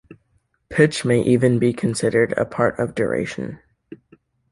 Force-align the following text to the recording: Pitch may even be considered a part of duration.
Pitch 0.69 1.05
may 1.05 1.21
even 1.21 1.59
be 1.59 1.73
considered 1.73 2.33
a 2.35 2.43
part 2.43 2.79
of 2.79 2.95
duration. 2.95 3.59